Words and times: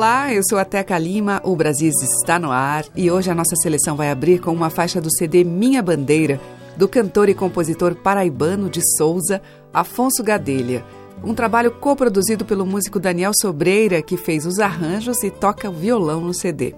Olá, 0.00 0.32
eu 0.32 0.42
sou 0.42 0.56
a 0.56 0.64
Teca 0.64 0.96
Lima, 0.96 1.42
o 1.44 1.54
Brasil 1.54 1.90
está 1.90 2.38
no 2.38 2.50
ar 2.50 2.86
e 2.96 3.10
hoje 3.10 3.30
a 3.30 3.34
nossa 3.34 3.54
seleção 3.56 3.96
vai 3.96 4.10
abrir 4.10 4.40
com 4.40 4.50
uma 4.50 4.70
faixa 4.70 4.98
do 4.98 5.14
CD 5.14 5.44
Minha 5.44 5.82
Bandeira, 5.82 6.40
do 6.74 6.88
cantor 6.88 7.28
e 7.28 7.34
compositor 7.34 7.94
paraibano 7.94 8.70
de 8.70 8.80
Souza, 8.96 9.42
Afonso 9.74 10.22
Gadelha. 10.22 10.82
Um 11.22 11.34
trabalho 11.34 11.70
coproduzido 11.70 12.46
pelo 12.46 12.64
músico 12.64 12.98
Daniel 12.98 13.32
Sobreira, 13.38 14.00
que 14.00 14.16
fez 14.16 14.46
os 14.46 14.58
arranjos 14.58 15.22
e 15.22 15.30
toca 15.30 15.70
violão 15.70 16.22
no 16.22 16.32
CD. 16.32 16.74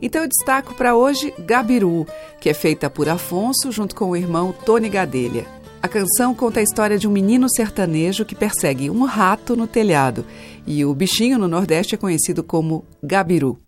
Então 0.00 0.22
eu 0.22 0.28
destaco 0.28 0.74
para 0.76 0.96
hoje 0.96 1.34
Gabiru, 1.38 2.06
que 2.40 2.48
é 2.48 2.54
feita 2.54 2.88
por 2.88 3.06
Afonso 3.06 3.70
junto 3.70 3.94
com 3.94 4.06
o 4.06 4.16
irmão 4.16 4.54
Tony 4.64 4.88
Gadelha. 4.88 5.55
A 5.82 5.88
canção 5.88 6.34
conta 6.34 6.60
a 6.60 6.62
história 6.62 6.98
de 6.98 7.06
um 7.06 7.10
menino 7.10 7.48
sertanejo 7.48 8.24
que 8.24 8.34
persegue 8.34 8.90
um 8.90 9.04
rato 9.04 9.54
no 9.54 9.66
telhado, 9.66 10.24
e 10.66 10.84
o 10.84 10.94
bichinho 10.94 11.38
no 11.38 11.46
Nordeste 11.46 11.94
é 11.94 11.98
conhecido 11.98 12.42
como 12.42 12.84
gabiru. 13.02 13.60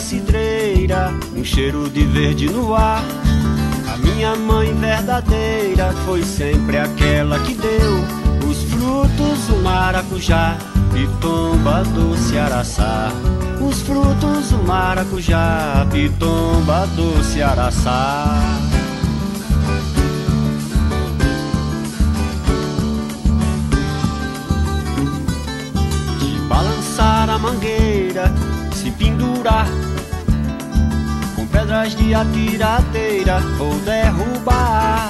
Cidreira, 0.00 1.12
um 1.36 1.44
cheiro 1.44 1.88
de 1.88 2.04
verde 2.04 2.48
no 2.48 2.74
ar. 2.74 3.04
A 3.92 3.96
minha 3.98 4.34
mãe 4.34 4.74
verdadeira 4.74 5.92
foi 6.06 6.22
sempre 6.22 6.78
aquela 6.78 7.38
que 7.40 7.54
deu 7.54 8.48
os 8.48 8.62
frutos 8.64 9.46
do 9.46 9.62
maracujá 9.62 10.56
e 10.96 11.06
tomba 11.20 11.84
doce 11.84 12.38
araçá. 12.38 13.12
Os 13.60 13.82
frutos 13.82 14.50
do 14.50 14.62
maracujá, 14.66 15.86
pitomba 15.92 16.86
doce 16.96 17.42
araçá. 17.42 18.40
De 26.18 26.38
balançar 26.48 27.28
a 27.28 27.38
mangueira, 27.38 28.32
se 28.72 28.90
pendurar 28.92 29.68
pedras 31.70 31.94
de 31.94 32.12
atiradeira 32.12 33.38
vou 33.56 33.72
derrubar 33.84 35.08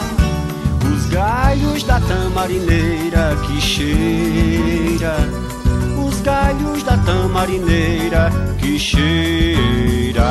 os 0.92 1.06
galhos 1.06 1.82
da 1.84 1.98
tamarineira 2.00 3.34
que 3.46 3.58
cheira, 3.58 5.16
os 6.06 6.20
galhos 6.20 6.82
da 6.82 6.98
tamarineira 6.98 8.30
que 8.58 8.78
cheira. 8.78 10.22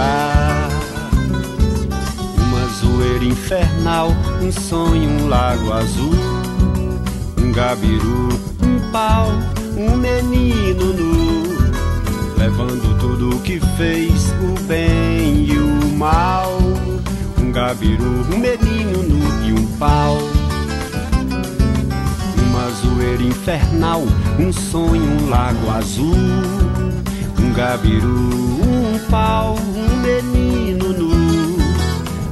Uma 2.38 2.68
zoeira 2.76 3.26
infernal, 3.26 4.12
um 4.40 4.52
sonho, 4.52 5.10
um 5.10 5.28
lago 5.28 5.74
azul, 5.74 6.14
um 7.40 7.52
gabiru, 7.52 8.30
um 8.62 8.92
pau, 8.92 9.30
um 9.76 9.98
menino 9.98 10.94
nu. 10.94 11.40
Levando 12.38 13.00
tudo 13.00 13.36
o 13.36 13.42
que 13.42 13.60
fez, 13.78 14.32
o 14.44 14.60
bem 14.68 15.46
e 15.46 15.58
o 15.58 15.69
mal. 16.00 16.58
Um 17.38 17.52
gabiru, 17.52 18.26
um 18.34 18.40
menino 18.40 19.04
nu 19.04 19.46
e 19.46 19.52
um 19.52 19.68
pau. 19.78 20.18
Uma 22.48 22.70
zoeira 22.72 23.22
infernal, 23.22 24.04
um 24.40 24.52
sonho, 24.54 25.04
um 25.04 25.30
lago 25.30 25.70
azul. 25.72 26.16
Um 27.38 27.54
gabiru, 27.54 28.08
um 28.08 29.00
pau, 29.10 29.58
um 29.58 29.98
menino 29.98 30.94
nu. 30.94 31.58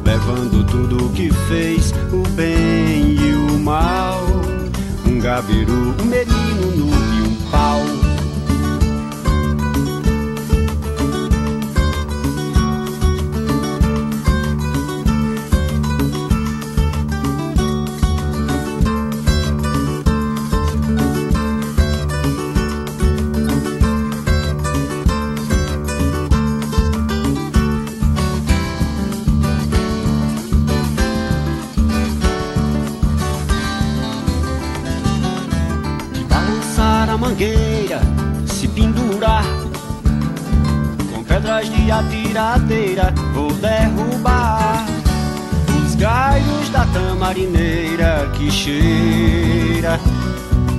Levando 0.05 0.65
tudo 0.65 1.05
o 1.05 1.09
que 1.09 1.29
fez, 1.49 1.93
o 2.13 2.25
bem 2.29 3.17
e 3.19 3.33
o 3.33 3.59
mal. 3.59 4.23
Um 5.05 5.19
gabiru, 5.19 5.93
um 6.01 6.05
menino 6.05 6.71
nu 6.73 6.87
e 6.87 7.27
um 7.27 7.35
pau. 7.51 8.06
De 41.65 41.91
atiradeira 41.91 43.13
vou 43.33 43.51
derrubar 43.53 44.85
os 45.87 45.95
galhos 45.95 46.69
da 46.69 46.85
tamarineira 46.85 48.31
que 48.37 48.51
cheira, 48.51 49.99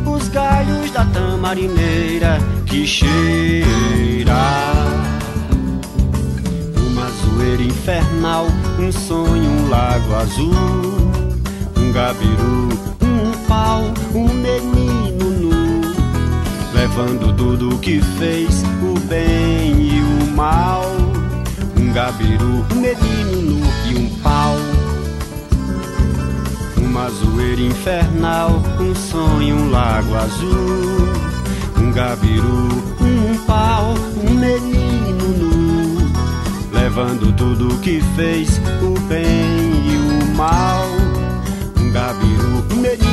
os 0.07 0.29
galhos 0.29 0.91
da 0.93 1.05
tamarineira 1.07 2.39
que 2.67 2.87
cheira. 2.87 3.65
Uma 6.91 7.11
zoeira 7.11 7.63
infernal, 7.63 8.47
um 8.79 8.93
sonho, 8.93 9.51
um 9.51 9.69
lago 9.69 10.15
azul, 10.15 10.55
um 11.77 11.93
gabiru, 11.93 12.69
um 13.03 13.33
pau, 13.49 13.83
um 14.15 14.29
menino 14.29 15.31
nu, 15.41 15.48
levando 16.89 17.37
tudo 17.37 17.79
que 17.79 18.01
fez 18.19 18.63
o 18.83 18.99
bem 19.01 19.75
e 19.79 20.01
o 20.01 20.31
mal. 20.35 20.83
Um 21.79 21.93
gabiru, 21.93 22.65
um 22.73 22.81
menino 22.81 23.43
nu 23.43 23.67
e 23.87 23.95
um 23.95 24.09
pau. 24.21 24.57
Uma 26.79 27.11
zoeira 27.11 27.61
infernal, 27.61 28.63
um 28.81 28.95
sonho, 28.95 29.57
um 29.57 29.71
lago 29.71 30.15
azul. 30.17 31.09
Um 31.77 31.93
gabiru, 31.93 32.69
um 33.01 33.37
pau, 33.47 33.95
um 34.17 34.35
menino 34.35 35.29
nu. 35.39 36.13
Levando 36.73 37.33
tudo 37.37 37.79
que 37.81 38.01
fez, 38.17 38.61
o 38.83 38.99
bem 39.09 39.27
e 39.27 40.25
o 40.25 40.35
mal. 40.35 40.87
Um 41.79 41.93
gabiru, 41.93 42.65
um 42.73 42.77
menino 42.77 43.08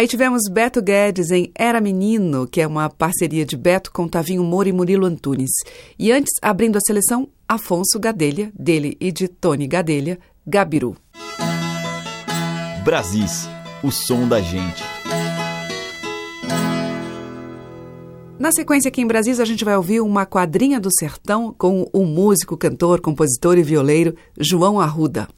Aí 0.00 0.08
tivemos 0.08 0.48
Beto 0.50 0.80
Guedes 0.80 1.30
em 1.30 1.52
Era 1.54 1.78
Menino, 1.78 2.46
que 2.46 2.62
é 2.62 2.66
uma 2.66 2.88
parceria 2.88 3.44
de 3.44 3.54
Beto 3.54 3.92
com 3.92 4.08
Tavinho 4.08 4.42
Moura 4.42 4.70
e 4.70 4.72
Murilo 4.72 5.04
Antunes. 5.04 5.50
E 5.98 6.10
antes, 6.10 6.32
abrindo 6.40 6.78
a 6.78 6.80
seleção, 6.80 7.28
Afonso 7.46 8.00
Gadelha, 8.00 8.50
dele 8.58 8.96
e 8.98 9.12
de 9.12 9.28
Tony 9.28 9.66
Gadelha, 9.66 10.18
Gabiru. 10.46 10.96
Brasis, 12.82 13.46
o 13.84 13.90
som 13.90 14.26
da 14.26 14.40
gente. 14.40 14.82
Na 18.38 18.52
sequência 18.52 18.88
aqui 18.88 19.02
em 19.02 19.06
Brasis, 19.06 19.38
a 19.38 19.44
gente 19.44 19.66
vai 19.66 19.76
ouvir 19.76 20.00
uma 20.00 20.24
quadrinha 20.24 20.80
do 20.80 20.88
sertão 20.98 21.54
com 21.58 21.86
o 21.92 22.06
músico, 22.06 22.56
cantor, 22.56 23.02
compositor 23.02 23.58
e 23.58 23.62
violeiro 23.62 24.16
João 24.38 24.80
Arruda 24.80 25.28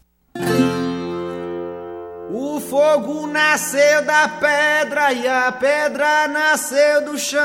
fogo 2.72 3.26
nasceu 3.26 4.02
da 4.06 4.26
pedra 4.26 5.12
e 5.12 5.28
a 5.28 5.52
pedra 5.52 6.26
nasceu 6.26 7.04
do 7.04 7.18
chão. 7.18 7.42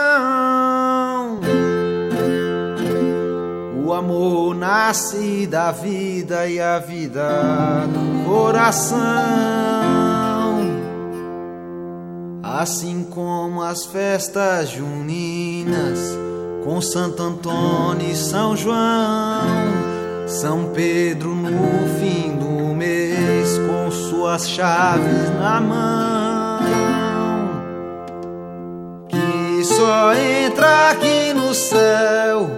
O 3.85 3.93
amor 3.93 4.55
nasce 4.55 5.45
da 5.45 5.71
vida 5.71 6.47
e 6.47 6.61
a 6.61 6.79
vida 6.79 7.85
do 7.87 8.23
coração. 8.23 8.97
Assim 12.41 13.05
como 13.09 13.61
as 13.61 13.85
festas 13.85 14.69
juninas 14.69 16.17
com 16.63 16.79
Santo 16.81 17.21
Antônio 17.21 18.09
e 18.09 18.15
São 18.15 18.55
João, 18.55 18.77
São 20.27 20.71
Pedro 20.73 21.35
no 21.35 21.87
fim 21.99 22.37
do 22.37 22.73
mês 22.73 23.26
suas 24.17 24.49
chaves 24.49 25.29
na 25.39 25.61
mão. 25.61 26.59
Que 29.07 29.63
só 29.63 30.13
entra 30.15 30.89
aqui 30.89 31.33
no 31.33 31.53
céu 31.53 32.49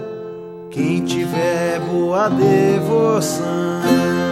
quem 0.70 1.04
tiver 1.04 1.78
boa 1.80 2.30
devoção. 2.30 4.29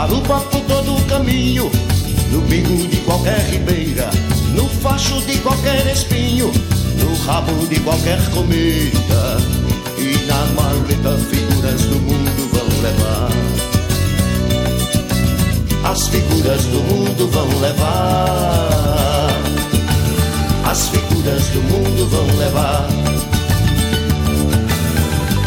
Dá 0.00 0.06
lupa 0.06 0.40
por 0.50 0.60
todo 0.62 0.96
o 0.96 1.04
caminho, 1.04 1.70
no 2.32 2.40
bingo 2.42 2.88
de 2.88 2.96
qualquer 2.98 3.38
ribeira, 3.50 4.08
no 4.54 4.66
facho 4.80 5.20
de 5.26 5.36
qualquer 5.38 5.86
espinho, 5.92 6.50
no 6.98 7.26
rabo 7.26 7.66
de 7.66 7.78
qualquer 7.80 8.18
cometa, 8.30 9.36
e 9.98 10.16
na 10.26 10.46
maleta 10.56 11.18
figuras 11.28 11.82
do 11.82 11.96
mundo 11.96 12.50
vão 12.50 12.82
levar 12.82 13.28
as 15.84 16.08
figuras 16.08 16.64
do 16.66 16.80
mundo 16.84 17.28
vão 17.32 17.60
levar. 17.60 19.30
As 20.64 20.88
figuras 20.88 21.42
do 21.48 21.62
mundo 21.62 22.06
vão 22.08 22.38
levar. 22.38 22.86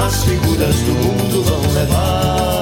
As 0.05 0.23
figuras 0.25 0.75
do 0.75 0.91
mundo 0.91 1.43
vão 1.43 1.73
levar. 1.73 2.52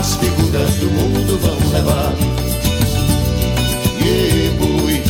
As 0.00 0.14
figuras 0.14 0.76
do 0.76 0.90
mundo 0.92 1.38
vão 1.42 1.72
levar. 1.72 2.14
Yeah, 4.00 4.56
boy. 4.56 5.02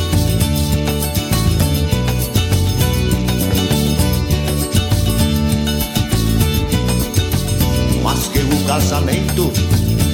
Mas 8.02 8.26
que 8.26 8.40
o 8.40 8.64
casamento 8.66 9.52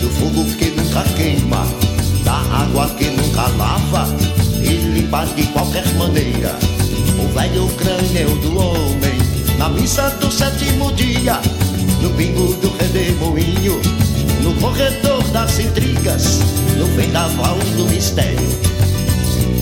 do 0.02 0.10
fogo 0.10 0.44
que 0.58 0.66
nunca 0.66 1.04
queima, 1.16 1.66
da 2.22 2.34
água 2.34 2.86
que 2.98 3.06
nunca 3.06 3.48
lava 3.56 4.06
e 4.60 4.76
limpa 4.92 5.24
de 5.24 5.46
qualquer 5.54 5.86
maneira. 5.94 6.54
O 7.18 7.28
velho 7.32 7.66
crânio 7.78 8.36
do 8.42 8.58
homem, 8.58 9.16
na 9.56 9.70
missa 9.70 10.10
do 10.20 10.30
sétimo 10.30 10.92
dia, 10.92 11.40
no 12.02 12.10
bingo 12.10 12.52
do 12.60 12.68
redemoinho, 12.76 13.80
no 14.46 14.54
corredor 14.60 15.22
das 15.32 15.58
intrigas, 15.58 16.38
no 16.78 16.86
vendaval 16.94 17.58
do 17.76 17.84
mistério. 17.86 18.48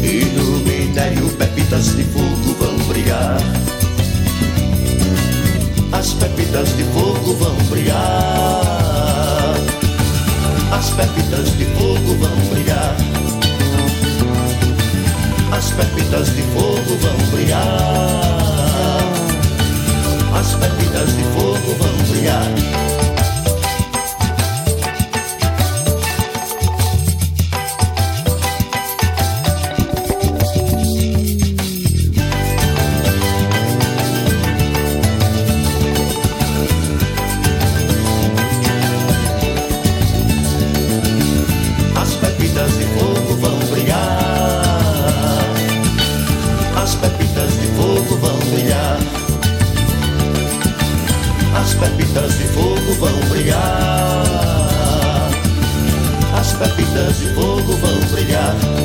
E 0.02 0.26
no 0.36 0.58
minério 0.58 1.28
pepitas 1.38 1.96
de 1.96 2.04
fogo 2.04 2.54
vão 2.60 2.76
brilhar. 2.88 3.38
As 5.90 6.12
pepitas 6.12 6.76
de 6.76 6.84
fogo 6.84 7.34
vão 7.34 7.56
brilhar 7.70 8.74
as 10.70 10.90
pepitas 10.90 11.56
de 11.56 11.64
fogo 11.66 12.14
vão 12.18 12.36
brilhar. 12.52 12.96
As 15.50 15.70
pepitas 15.70 16.26
de 16.34 16.42
fogo 16.52 16.98
vão 17.00 17.30
brilhar. 17.30 17.62
As 20.38 20.54
pepitas 20.54 21.16
de 21.16 21.22
fogo 21.32 21.74
vão 21.78 21.96
brilhar. 22.10 22.83
As 42.04 42.16
pepitas 42.16 42.76
de 42.76 42.84
fogo 42.84 43.34
vão 43.40 43.58
brilhar. 43.70 43.96
As 46.76 46.94
pepitas 46.96 47.50
de 47.58 47.66
fogo 47.68 48.18
vão 48.18 48.36
brilhar. 48.50 48.98
As 51.56 51.72
pepitas 51.72 52.36
de 52.36 52.44
fogo 52.48 52.92
vão 53.00 53.28
brilhar. 53.30 54.20
As 56.38 56.52
pepitas 56.52 57.16
de 57.20 57.28
fogo 57.34 57.72
vão 57.72 57.98
brilhar. 58.12 58.83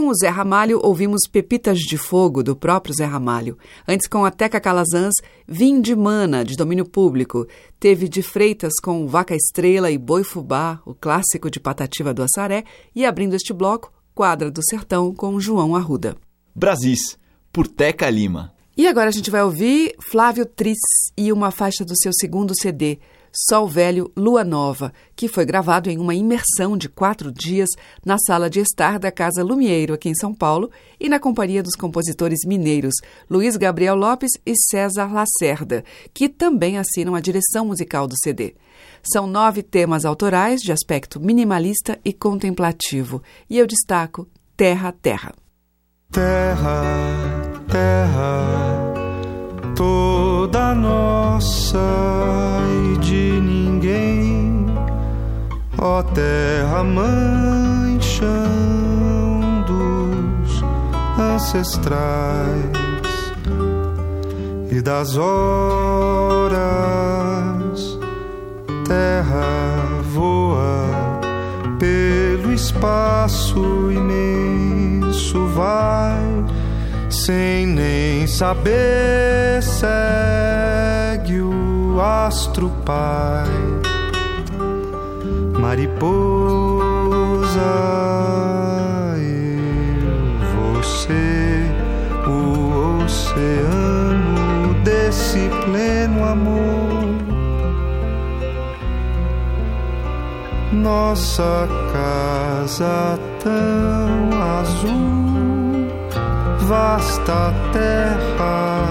Com 0.00 0.08
o 0.08 0.14
Zé 0.14 0.30
Ramalho, 0.30 0.80
ouvimos 0.82 1.28
Pepitas 1.30 1.78
de 1.78 1.98
Fogo, 1.98 2.42
do 2.42 2.56
próprio 2.56 2.94
Zé 2.94 3.04
Ramalho. 3.04 3.58
Antes, 3.86 4.08
com 4.08 4.24
a 4.24 4.30
Teca 4.30 4.58
Calazans, 4.58 5.12
Vim 5.46 5.78
de 5.78 5.94
Mana, 5.94 6.42
de 6.42 6.56
domínio 6.56 6.86
público. 6.86 7.46
Teve 7.78 8.08
de 8.08 8.22
Freitas 8.22 8.72
com 8.82 9.06
Vaca 9.06 9.34
Estrela 9.34 9.90
e 9.90 9.98
Boi 9.98 10.24
Fubá, 10.24 10.80
o 10.86 10.94
clássico 10.94 11.50
de 11.50 11.60
Patativa 11.60 12.14
do 12.14 12.22
Assaré. 12.22 12.64
E 12.96 13.04
abrindo 13.04 13.36
este 13.36 13.52
bloco, 13.52 13.92
Quadra 14.14 14.50
do 14.50 14.64
Sertão, 14.64 15.14
com 15.14 15.38
João 15.38 15.76
Arruda. 15.76 16.16
Brasis, 16.54 17.18
por 17.52 17.68
Teca 17.68 18.08
Lima. 18.08 18.54
E 18.78 18.86
agora 18.86 19.10
a 19.10 19.12
gente 19.12 19.30
vai 19.30 19.42
ouvir 19.42 19.94
Flávio 20.00 20.46
Tris 20.46 20.78
e 21.14 21.30
uma 21.30 21.50
faixa 21.50 21.84
do 21.84 21.94
seu 21.94 22.12
segundo 22.14 22.58
CD, 22.58 22.98
Sol 23.32 23.68
Velho, 23.68 24.10
Lua 24.16 24.42
Nova, 24.42 24.92
que 25.14 25.28
foi 25.28 25.44
gravado 25.44 25.88
em 25.88 25.98
uma 25.98 26.14
imersão 26.14 26.76
de 26.76 26.88
quatro 26.88 27.32
dias 27.32 27.68
na 28.04 28.18
sala 28.18 28.50
de 28.50 28.60
estar 28.60 28.98
da 28.98 29.12
Casa 29.12 29.42
Lumieiro, 29.42 29.94
aqui 29.94 30.08
em 30.08 30.14
São 30.14 30.34
Paulo, 30.34 30.70
e 30.98 31.08
na 31.08 31.18
companhia 31.18 31.62
dos 31.62 31.76
compositores 31.76 32.40
mineiros 32.44 32.94
Luiz 33.28 33.56
Gabriel 33.56 33.94
Lopes 33.94 34.32
e 34.44 34.54
César 34.56 35.12
Lacerda, 35.12 35.84
que 36.12 36.28
também 36.28 36.78
assinam 36.78 37.14
a 37.14 37.20
direção 37.20 37.66
musical 37.66 38.06
do 38.06 38.14
CD. 38.22 38.54
São 39.02 39.26
nove 39.26 39.62
temas 39.62 40.04
autorais 40.04 40.60
de 40.60 40.72
aspecto 40.72 41.20
minimalista 41.20 41.98
e 42.04 42.12
contemplativo, 42.12 43.22
e 43.48 43.58
eu 43.58 43.66
destaco 43.66 44.28
Terra, 44.56 44.92
Terra. 44.92 45.32
Terra, 46.12 46.82
terra, 47.68 48.89
toda 49.80 50.74
nossa 50.74 51.78
de 53.00 53.40
ninguém, 53.40 54.66
ó 55.78 56.02
terra 56.02 56.84
mãe, 56.84 57.98
chão 57.98 59.64
dos 59.66 60.62
ancestrais. 61.18 62.60
E 64.70 64.82
das 64.82 65.16
horas, 65.16 66.50
terra 68.86 70.02
voa 70.12 70.84
pelo 71.78 72.52
espaço 72.52 73.90
imenso, 73.90 75.46
vai 75.46 76.20
sem 77.08 77.66
nem 77.66 77.99
saber 78.30 79.60
segue 79.60 81.40
o 81.42 82.00
astro 82.00 82.70
pai, 82.86 83.48
mariposa, 85.58 86.78
eu, 89.18 90.80
você, 90.80 91.66
o 92.26 93.02
oceano 93.04 94.74
desse 94.84 95.50
pleno 95.64 96.24
amor. 96.24 96.70
Nossa 100.72 101.68
casa 101.92 103.18
tão 103.42 104.40
azul, 104.40 105.19
vasta 106.70 107.52
terra. 107.72 108.86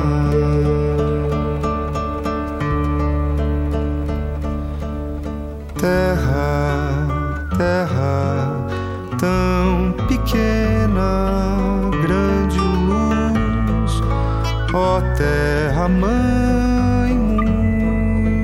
Terra, 5.80 7.08
terra 7.58 8.52
tão 9.18 9.94
pequena, 10.10 11.10
grande 12.04 12.60
luz, 12.60 14.04
ó 14.74 15.00
terra 15.16 15.88
mãe, 15.88 17.18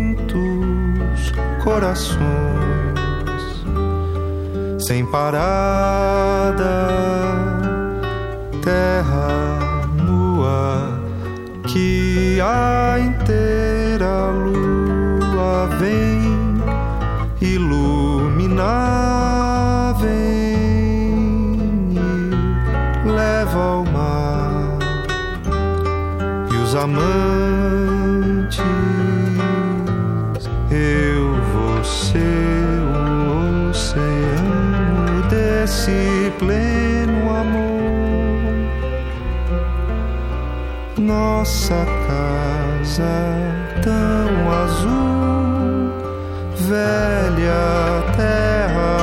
muitos 0.08 1.34
corações. 1.62 2.24
Sem 4.80 5.06
parada, 5.06 7.15
a 12.46 13.00
inteira 13.00 14.30
lua 14.30 15.68
vem 15.80 16.22
e 17.42 17.58
vem 20.00 20.38
e 23.04 23.10
leva 23.10 23.60
ao 23.60 23.84
mar 23.86 24.78
e 26.54 26.56
os 26.58 26.76
amantes. 26.76 28.60
Eu 30.70 31.42
ser 31.84 32.80
o 32.94 33.70
oceano 33.72 35.24
desse 35.30 36.32
pleno 36.38 37.28
amor. 37.42 37.66
Nossa 41.00 41.95
casa 42.08 43.16
tão 43.84 44.52
azul, 44.64 45.92
velha 46.68 48.04
terra. 48.16 48.96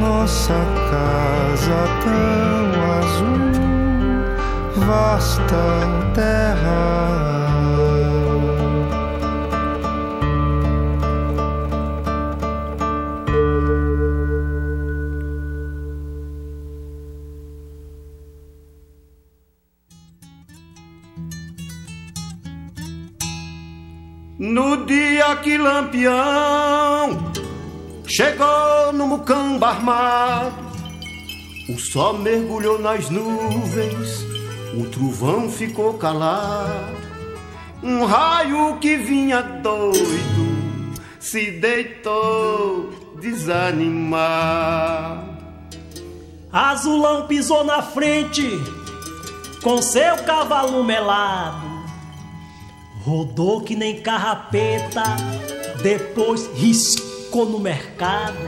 Nossa 0.00 0.58
casa 0.90 1.80
tão 2.04 2.66
azul, 2.98 3.52
vasta 4.86 5.64
terra. 6.14 7.41
Que 25.42 25.58
Lampião 25.58 27.32
chegou 28.06 28.92
no 28.92 29.08
mucamba 29.08 29.70
armado, 29.70 30.54
o 31.68 31.76
sol 31.78 32.18
mergulhou 32.18 32.78
nas 32.78 33.10
nuvens, 33.10 34.24
o 34.78 34.84
trovão 34.86 35.50
ficou 35.50 35.94
calado. 35.94 37.02
Um 37.82 38.04
raio 38.04 38.78
que 38.78 38.96
vinha 38.96 39.42
doido 39.42 40.94
se 41.18 41.50
deitou 41.50 42.92
desanimado. 43.20 45.32
Azulão 46.52 47.26
pisou 47.26 47.64
na 47.64 47.82
frente 47.82 48.48
com 49.62 49.82
seu 49.82 50.18
cavalo 50.18 50.84
melado. 50.84 51.71
Rodou 53.04 53.60
que 53.62 53.74
nem 53.74 54.00
carrapeta, 54.00 55.02
depois 55.82 56.48
riscou 56.54 57.46
no 57.46 57.58
mercado. 57.58 58.38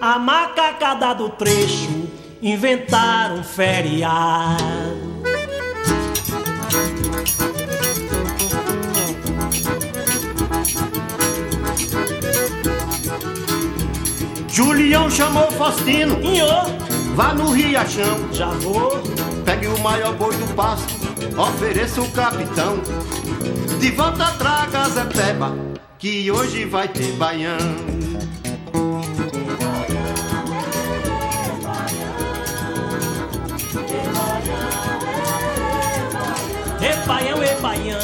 A 0.00 0.20
macacada 0.20 1.12
do 1.14 1.30
trecho 1.30 2.08
inventaram 2.40 3.40
um 3.40 3.42
feriado. 3.42 5.14
Julião 14.46 15.10
chamou 15.10 15.50
Faustino, 15.50 16.20
Inhô, 16.20 16.46
vá 17.16 17.34
no 17.34 17.50
Riachão, 17.50 18.32
já 18.32 18.50
vou. 18.50 19.02
pegue 19.44 19.66
o 19.66 19.78
maior 19.80 20.14
boi 20.14 20.36
do 20.36 20.54
pasto, 20.54 20.94
ofereça 21.36 22.00
o 22.00 22.08
capitão. 22.12 22.78
De 23.78 23.90
volta 23.90 24.32
traga 24.38 24.88
Zé 24.88 25.04
Peba, 25.04 25.56
que 25.98 26.30
hoje 26.30 26.64
vai 26.64 26.88
ter 26.88 27.12
baião. 27.12 27.58
E 36.80 37.06
baião, 37.06 37.42
e 37.42 37.60
baião. 37.60 37.98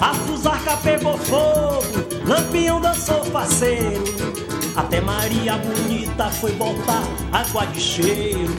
A 0.00 0.14
fusarca 0.14 0.76
pegou 0.78 1.16
fogo, 1.18 1.84
lampião 2.26 2.80
dançou 2.80 3.24
faceiro. 3.24 4.53
Até 4.76 5.00
Maria 5.00 5.56
Bonita 5.56 6.30
foi 6.30 6.52
botar 6.52 7.02
água 7.32 7.66
de 7.66 7.80
cheiro. 7.80 8.54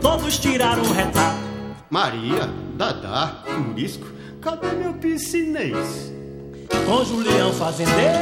Todos 0.00 0.38
tiraram 0.38 0.82
um 0.82 0.92
retrato. 0.92 1.38
Maria, 1.90 2.50
Dadá, 2.76 3.42
Curisco, 3.44 4.06
cadê 4.40 4.68
meu 4.72 4.94
piscinês? 4.94 6.14
com 6.86 7.04
Julião 7.04 7.52
Fazendeiro. 7.52 8.14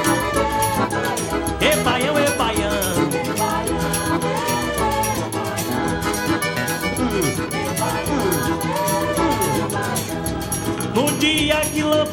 E 0.00 0.03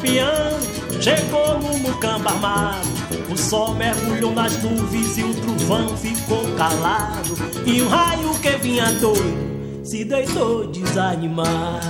Lampião 0.02 1.00
chegou 1.00 1.60
no 1.60 1.78
mucamba 1.78 2.30
armado, 2.30 2.88
o 3.32 3.38
sol 3.38 3.72
mergulhou 3.76 4.32
nas 4.32 4.60
nuvens 4.60 5.16
e 5.16 5.22
o 5.22 5.32
trovão 5.32 5.96
ficou 5.96 6.44
calado. 6.56 7.36
E 7.64 7.80
um 7.80 7.88
raio 7.88 8.34
que 8.40 8.50
vinha 8.56 8.90
doido 8.94 9.84
se 9.84 10.04
deitou 10.04 10.66
desanimado. 10.66 11.86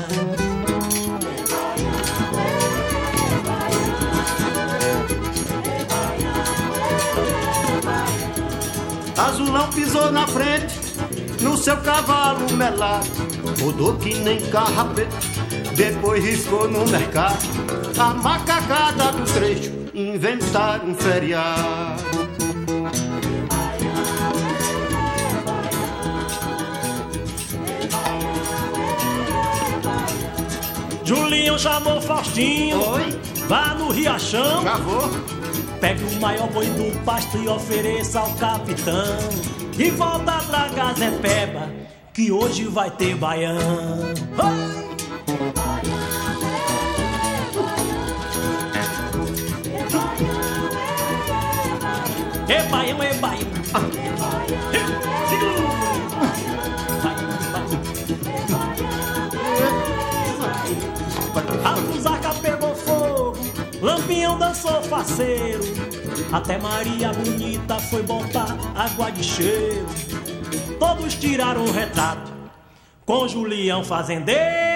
Azulão 9.16 9.70
pisou 9.70 10.12
na 10.12 10.27
frente, 10.27 10.75
no 11.40 11.57
seu 11.57 11.79
cavalo 11.79 12.53
melado, 12.53 13.09
rodou 13.62 13.96
que 13.96 14.14
nem 14.16 14.38
carrapeta, 14.51 15.32
depois 15.75 16.25
riscou 16.25 16.69
no 16.69 16.87
mercado. 16.87 17.39
A 17.99 18.15
macacada 18.15 19.13
do 19.13 19.25
trecho 19.33 19.73
inventaram 19.95 20.91
um 20.91 20.95
feriado. 20.95 22.03
Julião 31.05 31.59
chamou 31.59 32.01
Faustinho, 32.01 32.81
Oi, 32.91 33.19
vá 33.49 33.75
no 33.75 33.91
Riachão. 33.91 34.63
já 34.63 34.77
vou. 34.77 35.11
Pegue 35.81 36.05
o 36.05 36.21
maior 36.21 36.49
boi 36.49 36.67
do 36.67 36.97
pasto 37.05 37.37
e 37.39 37.49
ofereça 37.49 38.21
ao 38.21 38.33
capitão. 38.35 39.19
E 39.77 39.91
volta 39.91 40.33
a 40.33 40.43
tragar 40.43 40.95
Zé 40.95 41.11
Peba, 41.11 41.69
que 42.15 42.31
hoje 42.31 42.65
vai 42.65 42.91
ter 42.91 43.17
baião. 43.17 43.59
Ai! 44.39 44.92
E 52.48 52.62
baião, 52.70 53.03
e 53.03 53.14
baião. 53.14 53.53
A 61.64 61.77
fusaca 61.77 62.35
pegou 62.42 62.75
fogo, 62.75 63.38
Lampião 63.81 64.38
dançou 64.38 64.83
faceiro. 64.83 65.62
Até 66.33 66.59
Maria 66.59 67.12
Bonita 67.12 67.79
foi 67.79 68.03
botar 68.03 68.57
água 68.75 69.11
de 69.11 69.22
cheiro. 69.22 69.87
Todos 70.79 71.14
tiraram 71.14 71.64
um 71.64 71.70
retrato 71.70 72.33
com 73.05 73.29
Julião 73.29 73.85
Fazendeiro. 73.85 74.72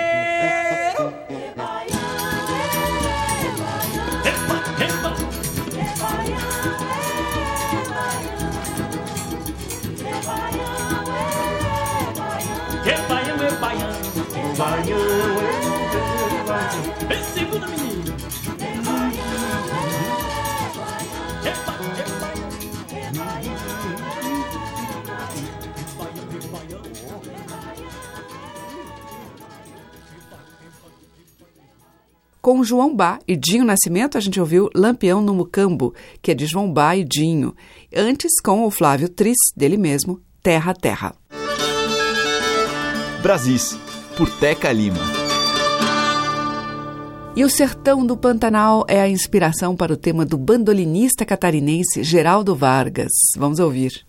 Com 32.47 32.63
João 32.63 32.95
Bá 32.95 33.19
e 33.27 33.35
Dinho 33.35 33.65
Nascimento, 33.65 34.17
a 34.17 34.21
gente 34.21 34.39
ouviu 34.39 34.71
Lampião 34.73 35.21
no 35.21 35.35
Mucambo, 35.35 35.93
que 36.23 36.31
é 36.31 36.35
de 36.35 36.47
João 36.47 36.73
Bá 36.73 36.95
e 36.95 37.03
Dinho. 37.03 37.53
Antes, 37.93 38.41
com 38.41 38.65
o 38.65 38.71
Flávio 38.71 39.09
Tris, 39.09 39.37
dele 39.57 39.77
mesmo, 39.77 40.21
Terra 40.45 40.73
Terra. 40.73 41.13
Brasis, 43.21 43.77
por 44.17 44.31
Teca 44.39 44.71
Lima. 44.71 45.01
E 47.35 47.45
o 47.45 47.51
Sertão 47.51 48.07
do 48.07 48.17
Pantanal 48.17 48.85
é 48.87 49.01
a 49.01 49.09
inspiração 49.09 49.75
para 49.75 49.93
o 49.93 49.97
tema 49.97 50.25
do 50.25 50.39
bandolinista 50.39 51.25
catarinense 51.25 52.05
Geraldo 52.05 52.55
Vargas. 52.55 53.11
Vamos 53.37 53.59
ouvir. 53.59 54.07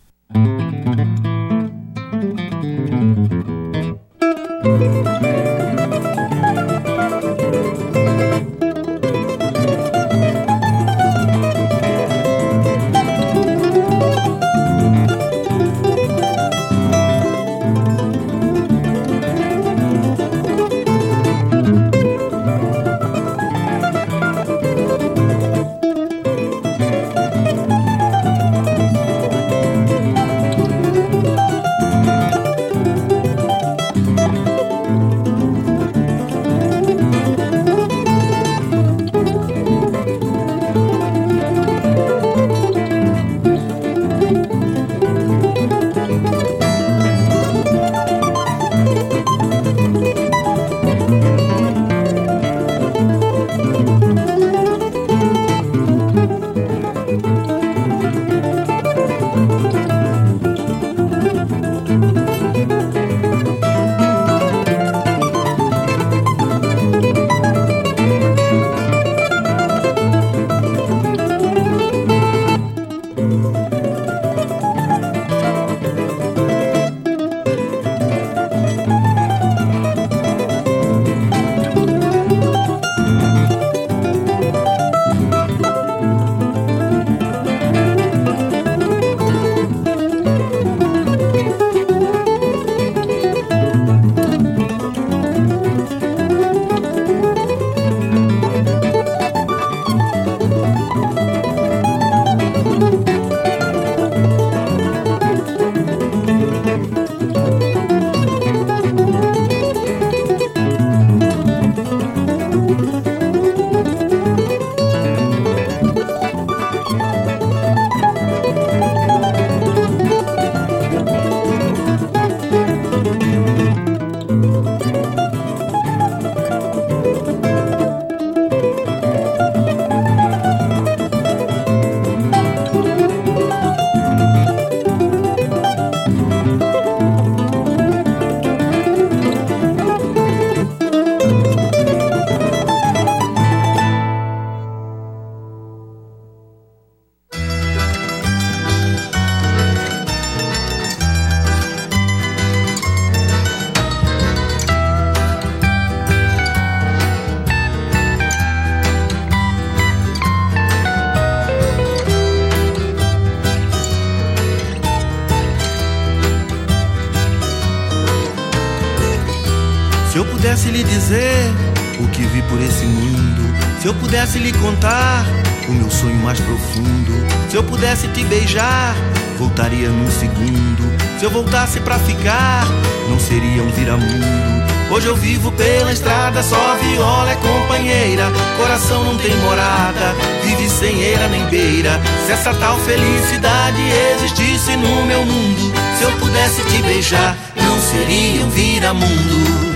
Voltaria 179.38 179.90
num 179.90 180.10
segundo. 180.10 180.98
Se 181.20 181.26
eu 181.26 181.30
voltasse 181.30 181.80
pra 181.80 182.00
ficar, 182.00 182.66
não 183.10 183.20
seria 183.20 183.62
um 183.64 183.70
viramundo. 183.70 184.48
Hoje 184.90 185.08
eu 185.08 185.16
vivo 185.16 185.52
pela 185.52 185.92
estrada, 185.92 186.42
só 186.42 186.76
viola 186.76 187.32
é 187.32 187.36
companheira. 187.36 188.32
Coração 188.58 189.04
não 189.04 189.18
tem 189.18 189.36
morada, 189.38 190.16
vive 190.44 190.70
sem 190.70 191.02
eira 191.02 191.28
nem 191.28 191.46
beira. 191.48 192.00
Se 192.26 192.32
essa 192.32 192.54
tal 192.54 192.78
felicidade 192.80 193.82
existisse 194.16 194.78
no 194.78 195.06
meu 195.06 195.26
mundo, 195.26 195.74
se 195.98 196.04
eu 196.04 196.12
pudesse 196.14 196.64
te 196.66 196.82
beijar, 196.82 197.36
não 197.56 197.80
seria 197.82 198.46
um 198.46 198.50
viramundo. 198.50 199.67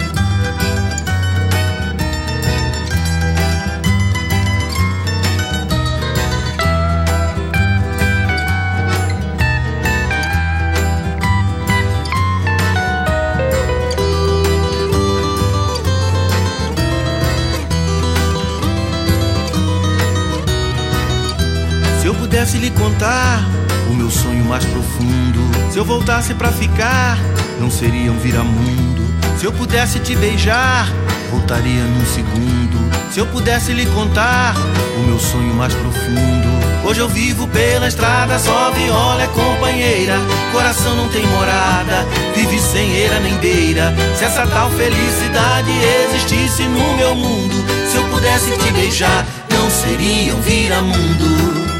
Pudesse 22.51 22.57
lhe 22.57 22.71
contar 22.71 23.45
o 23.89 23.93
meu 23.93 24.09
sonho 24.09 24.43
mais 24.43 24.65
profundo. 24.65 25.71
Se 25.71 25.77
eu 25.77 25.85
voltasse 25.85 26.33
para 26.33 26.51
ficar, 26.51 27.17
não 27.61 27.71
seria 27.71 28.11
um 28.11 28.19
viramundo. 28.19 29.01
Se 29.37 29.45
eu 29.45 29.53
pudesse 29.53 29.99
te 29.99 30.17
beijar, 30.17 30.91
voltaria 31.29 31.81
num 31.81 32.05
segundo. 32.05 32.91
Se 33.09 33.19
eu 33.19 33.25
pudesse 33.27 33.71
lhe 33.71 33.85
contar 33.85 34.53
o 34.97 35.07
meu 35.07 35.17
sonho 35.17 35.53
mais 35.53 35.73
profundo. 35.73 36.51
Hoje 36.83 36.99
eu 36.99 37.07
vivo 37.07 37.47
pela 37.47 37.87
estrada, 37.87 38.37
só 38.37 38.71
viola 38.71 39.23
é 39.23 39.27
companheira. 39.27 40.17
Coração 40.51 40.93
não 40.95 41.07
tem 41.07 41.25
morada, 41.27 42.05
vive 42.35 42.59
sem 42.59 42.91
eira 42.91 43.19
nem 43.21 43.37
beira. 43.37 43.93
Se 44.17 44.25
essa 44.25 44.45
tal 44.47 44.69
felicidade 44.71 45.71
existisse 46.05 46.63
no 46.63 46.97
meu 46.97 47.15
mundo, 47.15 47.55
se 47.89 47.95
eu 47.95 48.03
pudesse 48.09 48.51
te 48.57 48.71
beijar, 48.73 49.25
não 49.53 49.69
seria 49.69 50.35
um 50.35 50.41
viramundo. 50.41 51.70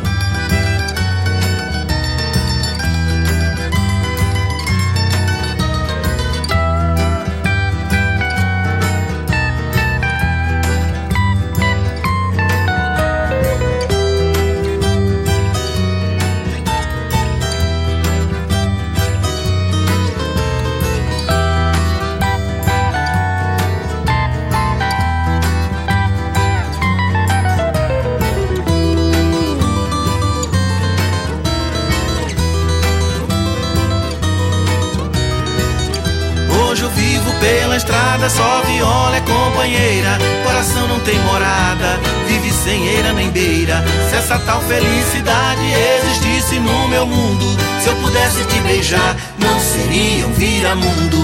Companheira. 39.21 40.17
Coração 40.43 40.88
não 40.88 40.99
tem 41.01 41.17
morada, 41.19 41.99
vive 42.27 42.51
sem 42.51 42.88
eira 42.88 43.13
nem 43.13 43.29
beira. 43.29 43.84
Se 44.10 44.15
essa 44.15 44.39
tal 44.39 44.62
felicidade 44.62 45.62
existisse 45.99 46.60
no 46.60 46.88
meu 46.88 47.05
mundo, 47.05 47.45
se 47.81 47.89
eu 47.89 47.95
pudesse 47.97 48.43
te 48.45 48.60
beijar, 48.62 49.15
não 49.39 49.60
seria 49.60 50.27
um 50.27 50.34
vira-mundo. 50.34 51.17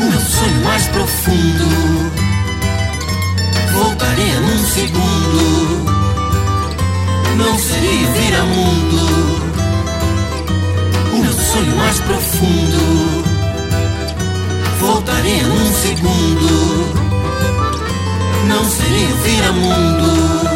O 0.00 0.04
meu 0.10 0.20
sonho 0.20 0.64
mais 0.64 0.86
profundo 0.88 2.12
voltaria 3.72 4.40
num 4.40 4.64
segundo. 4.66 5.94
Não 7.36 7.58
seria 7.58 8.06
vira-mundo. 8.12 9.44
O 11.12 11.18
meu 11.18 11.32
sonho 11.32 11.76
mais 11.76 11.98
profundo 12.00 13.33
voltaria 14.84 15.42
num 15.46 15.72
segundo. 15.72 16.94
Não 18.46 18.64
seria 18.64 19.08
vira-mundo. 19.24 20.53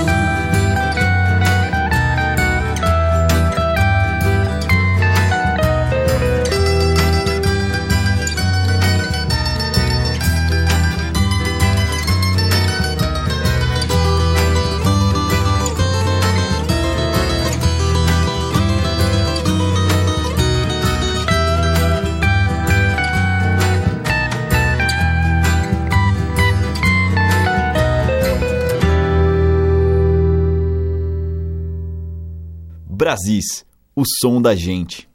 Brasis, 33.08 33.64
o 33.96 34.02
som 34.20 34.38
da 34.38 34.54
gente. 34.54 35.08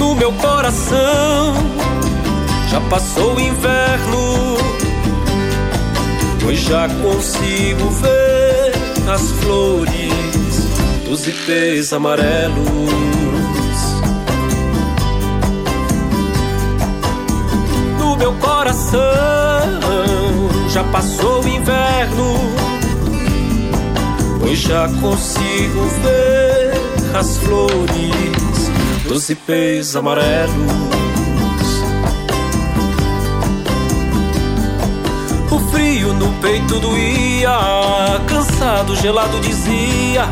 No 0.00 0.16
meu 0.16 0.32
coração 0.32 1.54
já 2.68 2.80
passou 2.90 3.36
o 3.36 3.40
inverno, 3.40 4.56
pois 6.42 6.58
já 6.58 6.88
consigo 6.88 7.90
ver 7.90 8.72
as 9.08 9.22
flores 9.40 10.12
dos 11.04 11.28
ipês 11.28 11.92
amarelos 11.92 13.07
coração 18.68 19.00
já 20.68 20.84
passou 20.84 21.42
o 21.42 21.48
inverno, 21.48 22.34
pois 24.40 24.58
já 24.58 24.86
consigo 25.00 25.86
ver 26.02 26.72
as 27.18 27.38
flores 27.38 28.70
dos 29.04 29.30
ipês 29.30 29.96
amarelos. 29.96 30.52
O 35.50 35.58
frio 35.70 36.12
no 36.12 36.30
peito 36.42 36.78
doía, 36.78 38.20
cansado, 38.26 38.94
gelado 38.96 39.40
dizia: 39.40 40.28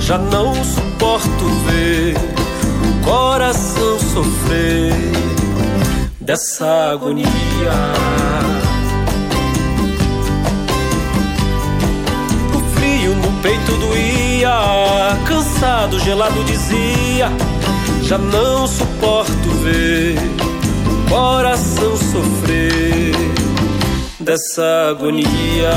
Já 0.00 0.18
não 0.18 0.52
suporto 0.64 1.44
ver 1.66 2.16
o 2.16 3.04
coração 3.04 3.98
sofrer 4.12 5.20
dessa 6.20 6.92
agonia. 6.92 7.26
O 12.54 12.78
frio 12.78 13.14
no 13.14 13.32
peito 13.40 13.72
doía, 13.72 15.18
cansado, 15.26 15.98
gelado 16.00 16.44
dizia: 16.44 17.30
Já 18.02 18.18
não 18.18 18.66
suporto 18.66 19.48
ver 19.62 20.16
o 20.86 21.10
coração 21.10 21.96
sofrer 21.96 23.14
dessa 24.20 24.90
agonia. 24.90 25.70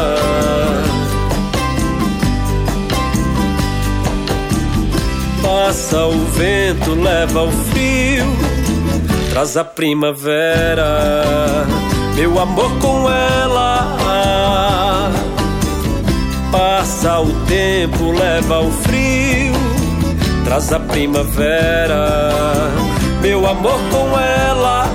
Passa 5.42 6.06
o 6.06 6.26
vento, 6.32 6.96
leva 6.96 7.44
o 7.44 7.52
frio 7.52 8.13
traz 9.34 9.58
a 9.58 9.64
primavera, 9.64 11.66
meu 12.14 12.40
amor 12.40 12.70
com 12.78 13.10
ela. 13.10 13.98
Passa 16.52 17.20
o 17.20 17.34
tempo, 17.48 18.12
leva 18.12 18.60
o 18.60 18.72
frio, 18.72 19.56
traz 20.46 20.72
a 20.72 20.80
primavera, 20.80 22.22
meu 23.24 23.50
amor 23.50 23.80
com 23.90 24.20
ela. 24.20 24.86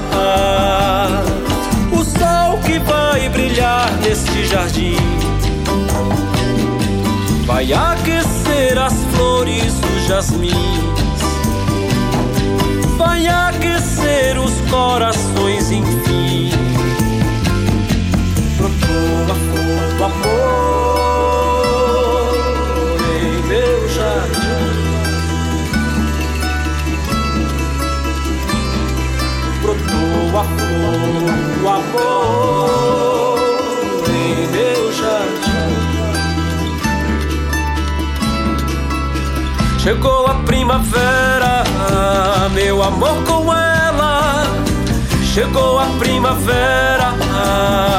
O 1.91 2.05
sol 2.05 2.59
que 2.65 2.79
vai 2.79 3.29
brilhar 3.31 3.91
neste 4.01 4.47
jardim 4.47 4.95
vai 7.45 7.73
aquecer 7.73 8.79
as 8.79 8.95
flores 9.17 9.75
do 9.75 10.07
jasmim 10.07 10.98
vai 12.99 13.27
aquecer 13.29 14.39
os 14.39 14.61
corações, 14.69 15.71
enfim. 15.71 16.51
Brotou 18.59 19.33
a 20.03 20.07
amor 20.07 20.25
em 23.23 23.47
meu 23.47 23.89
jardim. 23.89 24.69
Brotou 29.63 30.39
a 30.39 30.41
amor 31.77 33.08
Chegou 39.79 40.27
a 40.27 40.35
primavera 40.45 41.65
meu 42.59 42.83
amor 42.83 43.23
com 43.25 43.53
ela. 43.53 44.45
Chegou 45.33 45.79
a 45.79 45.87
primavera, 45.99 47.15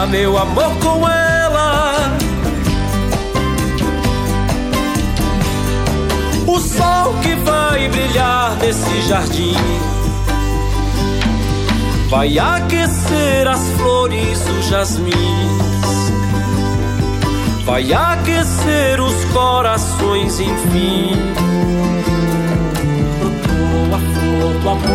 meu 0.09 0.37
amor 0.37 0.75
com 0.83 1.07
ela. 1.07 2.17
O 6.45 6.59
sol 6.59 7.13
que 7.21 7.35
vai 7.35 7.87
brilhar 7.89 8.57
nesse 8.57 9.01
jardim 9.07 9.55
vai 12.09 12.37
aquecer 12.37 13.47
as 13.47 13.61
flores, 13.77 14.41
o 14.47 14.61
jasmim. 14.63 15.68
Vai 17.69 17.93
aquecer 17.93 18.99
os 18.99 19.25
corações, 19.25 20.39
enfim 20.39 21.11
do 24.63 24.69
amor 24.69 24.89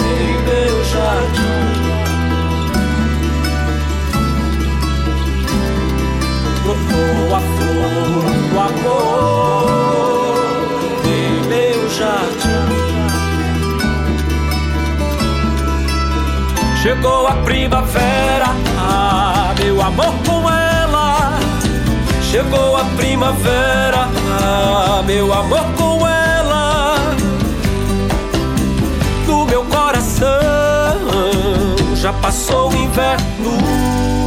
em 0.00 0.32
meu 0.44 0.84
jardim. 0.84 1.66
Brotou 6.62 7.34
a 7.34 7.40
flor 7.40 8.22
do 8.50 8.56
amor 8.60 9.82
em 11.04 11.34
meu 11.48 11.80
jardim. 11.90 12.76
Chegou 16.80 17.26
a 17.26 17.32
primavera, 17.44 18.54
meu 19.76 19.84
amor 19.84 20.14
com 20.26 20.50
ela. 20.50 21.38
Chegou 22.22 22.76
a 22.76 22.84
primavera, 22.96 24.08
ah, 24.40 25.02
meu 25.04 25.32
amor 25.32 25.64
com 25.76 26.06
ela. 26.06 26.96
coração 29.70 30.26
já 31.94 32.12
passou 32.14 32.70
o 32.70 32.76
inverno. 32.76 34.25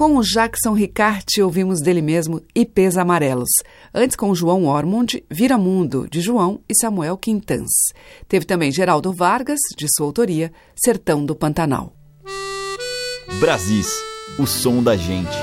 Com 0.00 0.16
o 0.16 0.22
Jackson 0.22 0.72
Ricarte, 0.72 1.42
ouvimos 1.42 1.82
dele 1.82 2.00
mesmo 2.00 2.40
Ipês 2.54 2.96
Amarelos. 2.96 3.50
Antes, 3.92 4.16
com 4.16 4.34
João 4.34 4.64
Ormond, 4.64 5.22
Vira 5.30 5.58
Mundo, 5.58 6.08
de 6.10 6.22
João 6.22 6.62
e 6.66 6.74
Samuel 6.74 7.18
Quintans. 7.18 7.68
Teve 8.26 8.46
também 8.46 8.72
Geraldo 8.72 9.12
Vargas, 9.12 9.58
de 9.76 9.86
sua 9.94 10.06
autoria, 10.06 10.50
Sertão 10.74 11.22
do 11.22 11.36
Pantanal. 11.36 11.92
Brasis, 13.40 13.88
o 14.38 14.46
som 14.46 14.82
da 14.82 14.96
gente. 14.96 15.36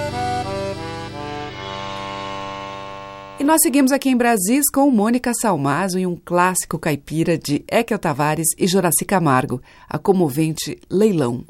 E 3.39 3.43
nós 3.43 3.61
seguimos 3.61 3.91
aqui 3.91 4.09
em 4.09 4.17
Brasis 4.17 4.71
com 4.73 4.89
Mônica 4.89 5.33
Salmazo 5.39 5.99
e 5.99 6.07
um 6.07 6.15
clássico 6.15 6.79
caipira 6.79 7.37
de 7.37 7.63
Ekel 7.69 7.99
Tavares 7.99 8.47
e 8.57 8.65
Joraci 8.65 9.05
Camargo, 9.05 9.61
a 9.87 9.99
comovente 9.99 10.79
Leilão. 10.89 11.45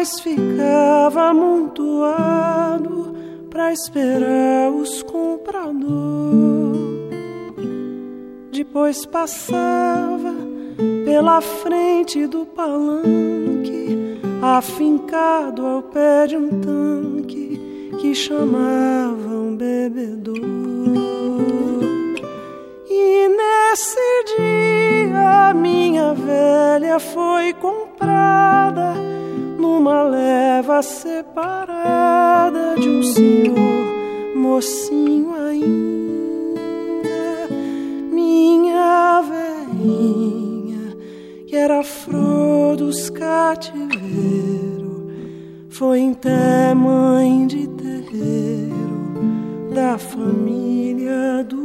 Nós 0.00 0.18
ficava 0.18 1.28
amontoado 1.28 3.14
pra 3.50 3.70
esperar 3.70 4.70
os 4.70 5.02
compradores. 5.02 6.80
Depois 8.50 9.04
passava 9.04 10.34
pela 11.04 11.42
frente 11.42 12.26
do 12.26 12.46
palanque, 12.46 14.18
afincado 14.40 15.66
ao 15.66 15.82
pé 15.82 16.28
de 16.28 16.36
um 16.38 16.48
tanque 16.48 17.60
que 18.00 18.14
chamavam 18.14 19.54
bebedor. 19.54 20.38
E 22.88 23.28
nesse 23.28 24.24
dia 24.38 25.52
minha 25.52 26.14
velha 26.14 26.98
foi 26.98 27.52
comprada 27.52 28.94
numa 29.60 30.02
leva 30.04 30.80
separada 30.82 32.76
de 32.76 32.88
um 32.88 33.02
senhor 33.02 34.34
mocinho 34.34 35.34
ainda, 35.34 37.10
minha 38.10 39.20
velhinha 39.20 40.96
que 41.46 41.54
era 41.54 41.82
flor 41.84 42.76
dos 42.76 43.10
cativeiros, 43.10 44.00
foi 45.68 46.10
até 46.10 46.72
mãe 46.74 47.46
de 47.46 47.68
terreiro 47.68 48.70
da 49.74 49.98
família 49.98 51.44
dos 51.44 51.59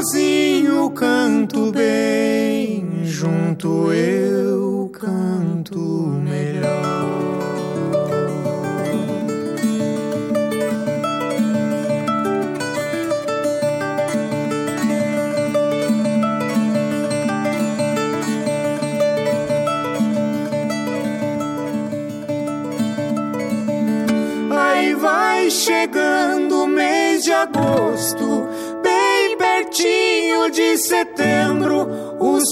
sozinho 0.00 0.39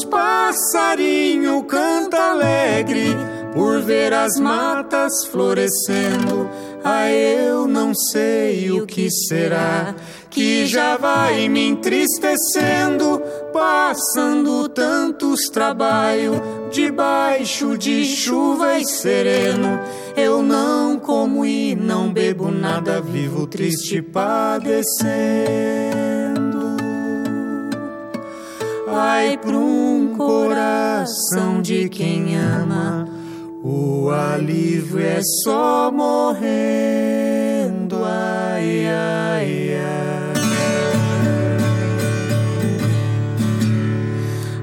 Os 0.08 0.10
passarinhos 0.10 1.64
cantam 1.68 2.18
alegre 2.18 3.14
por 3.52 3.82
ver 3.82 4.14
as 4.14 4.40
matas 4.40 5.12
florescendo. 5.30 6.48
Ah, 6.82 7.10
eu 7.10 7.68
não 7.68 7.94
sei 7.94 8.70
o 8.72 8.86
que 8.86 9.10
será 9.10 9.94
que 10.30 10.64
já 10.66 10.96
vai 10.96 11.46
me 11.50 11.68
entristecendo, 11.68 13.20
passando 13.52 14.66
tantos 14.70 15.50
trabalhos 15.50 16.40
debaixo 16.72 17.76
de 17.76 18.06
chuva 18.06 18.78
e 18.78 18.86
sereno. 18.86 19.78
Eu 20.16 20.42
não 20.42 20.98
como 20.98 21.44
e 21.44 21.74
não 21.74 22.10
bebo 22.10 22.50
nada, 22.50 23.02
vivo 23.02 23.46
triste 23.46 24.00
padecendo. 24.00 25.18
Ai, 28.90 29.36
pra 29.36 29.56
um 29.56 29.97
coração 30.18 31.62
de 31.62 31.88
quem 31.88 32.36
ama, 32.36 33.08
o 33.62 34.10
alívio 34.10 34.98
é 34.98 35.20
só 35.44 35.92
morrendo. 35.92 36.44
Ai, 38.04 38.86
ai, 38.86 39.76
ai. 39.76 40.34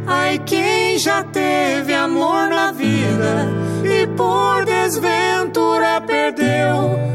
Ai, 0.05 0.39
quem 0.45 0.99
já 0.99 1.23
teve 1.23 1.93
amor 1.93 2.49
na 2.49 2.73
vida 2.73 3.47
e 3.83 4.05
por 4.07 4.65
desventura 4.65 6.01
perdeu 6.01 7.05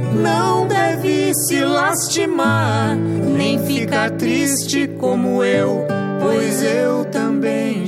se 1.51 1.65
lastimar, 1.65 2.97
nem 2.97 3.59
ficar 3.65 4.11
triste 4.13 4.89
como 4.99 5.43
eu, 5.43 5.87
pois 6.21 6.63
eu 6.63 7.05
também 7.07 7.30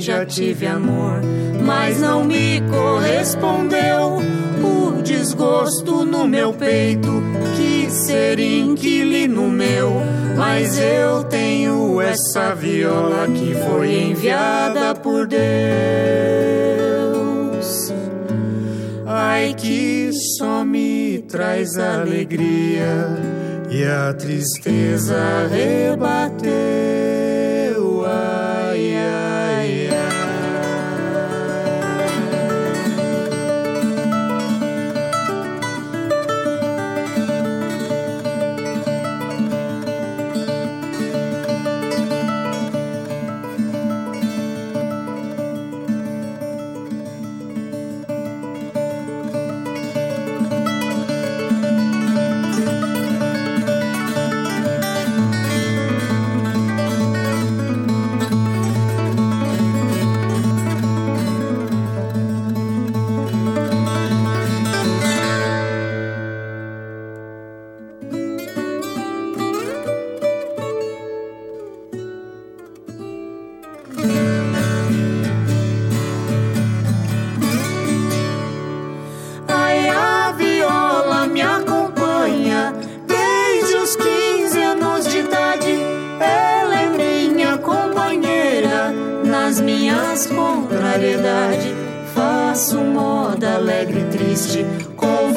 já 0.03 0.25
tive 0.25 0.67
amor, 0.67 1.21
mas 1.65 2.01
não 2.01 2.25
me 2.25 2.61
correspondeu 2.69 4.17
o 4.61 5.01
desgosto 5.01 6.03
no 6.03 6.27
meu 6.27 6.51
peito, 6.51 7.23
quis 7.55 7.93
ser 8.05 8.37
inquilino 8.37 9.47
meu, 9.47 9.93
mas 10.35 10.77
eu 10.77 11.23
tenho 11.23 12.01
essa 12.01 12.53
viola 12.53 13.29
que 13.29 13.55
foi 13.55 13.93
enviada 14.09 14.93
por 14.93 15.25
Deus. 15.25 15.39
Ai, 19.05 19.55
que 19.57 20.11
só 20.37 20.65
me 20.65 21.23
traz 21.29 21.77
alegria 21.77 23.07
e 23.71 23.85
a 23.85 24.13
tristeza 24.13 25.47
rebateu. 25.49 26.82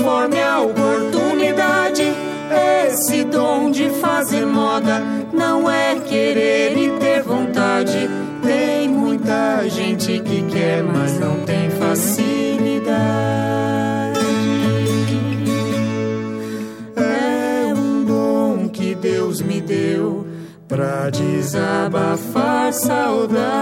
Conforme 0.07 0.41
a 0.41 0.61
oportunidade. 0.61 2.05
Esse 2.87 3.25
dom 3.25 3.73
de 3.73 3.91
fazer 3.91 4.47
moda 4.47 5.01
não 5.33 5.69
é 5.69 5.99
querer 5.99 6.79
e 6.79 6.91
ter 7.01 7.25
vontade. 7.25 8.09
Tem 8.41 8.89
muita 8.89 9.69
gente 9.69 10.21
que 10.21 10.43
quer, 10.43 10.85
mas 10.85 11.19
não 11.19 11.41
tem 11.41 11.69
facilidade. 11.71 13.01
É 16.97 17.75
um 17.75 18.05
dom 18.05 18.69
que 18.69 18.95
Deus 18.95 19.43
me 19.43 19.61
deu 19.61 20.25
pra 20.69 21.11
desabafar 21.11 22.73
saudade. 22.73 23.57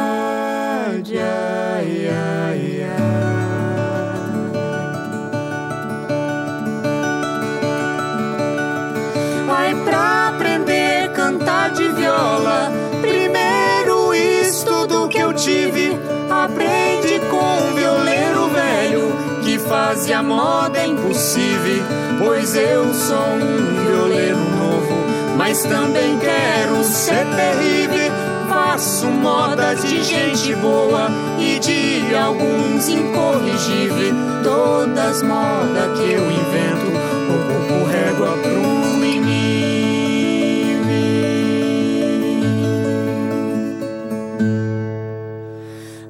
Que 19.95 20.01
fazia 20.01 20.22
moda 20.22 20.84
impossível. 20.84 21.84
Pois 22.18 22.55
eu 22.57 22.92
sou 22.92 23.16
um 23.16 23.86
violeiro 23.86 24.36
novo, 24.36 24.95
mas 25.36 25.62
também 25.62 26.18
quero 26.18 26.82
ser 26.84 27.24
terrível. 27.36 28.12
Faço 28.49 29.07
modas 29.07 29.82
de 29.84 30.03
gente 30.03 30.55
boa 30.57 31.09
e 31.38 31.59
de 31.59 32.14
alguns 32.14 32.88
incorrigíveis. 32.88 34.14
Todas 34.42 35.22
modas 35.22 35.99
que 35.99 36.12
eu 36.12 36.30
invento, 36.30 36.86
ocupo 37.30 37.84
régua 37.90 38.36
pro 38.42 38.74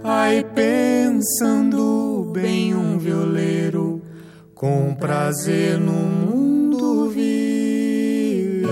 Ai, 0.06 0.44
pensando 0.54 1.93
com 4.64 4.94
prazer 4.94 5.78
no 5.78 5.92
mundo 5.92 7.10
vir. 7.10 8.62